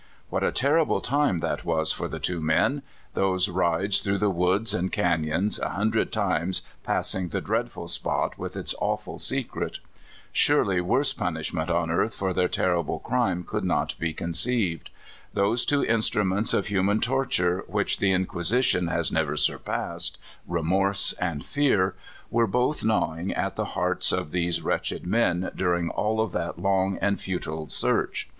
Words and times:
What 0.31 0.43
a 0.43 0.51
terrible 0.51 0.99
time 0.99 1.41
that 1.41 1.63
was 1.63 1.99
lor 1.99 2.09
the 2.09 2.17
two 2.17 2.41
men— 2.41 2.81
those 3.13 3.47
rides 3.49 4.01
through 4.01 4.17
the 4.17 4.31
woods 4.31 4.73
and 4.73 4.91
can3^ons, 4.91 5.59
a 5.59 5.69
hundred 5.69 6.11
times 6.11 6.63
passing 6.83 7.27
the 7.27 7.39
dreadful 7.39 7.87
spot 7.87 8.35
with 8.35 8.55
its 8.57 8.73
awful 8.81 9.19
secret! 9.19 9.77
Surely 10.31 10.81
worse 10.81 11.13
punishment 11.13 11.69
on 11.69 11.91
earth 11.91 12.15
for 12.15 12.33
their 12.33 12.47
terrible 12.47 12.97
crime 12.97 13.43
could 13.45 13.63
not 13.63 13.93
be 13.99 14.11
con 14.11 14.31
ceived. 14.31 14.87
Those 15.35 15.65
two 15.65 15.85
instruments 15.85 16.51
of 16.55 16.65
human 16.65 16.99
torture 16.99 17.63
which 17.67 17.99
the 17.99 18.11
Inquisition 18.11 18.87
has 18.87 19.11
never 19.11 19.37
surpassed, 19.37 20.17
remorse 20.47 21.13
and 21.19 21.45
fear, 21.45 21.93
were 22.31 22.47
both 22.47 22.83
gnawing 22.83 23.33
at 23.35 23.55
the 23.55 23.65
hearts 23.77 24.11
of 24.11 24.31
these 24.31 24.63
wretched 24.63 25.05
men 25.05 25.51
during 25.55 25.91
all 25.91 26.19
of 26.19 26.31
that 26.31 26.57
long 26.57 26.97
and 27.03 27.21
futile 27.21 27.69
search. 27.69 28.27